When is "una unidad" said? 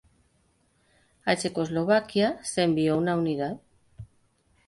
2.97-3.59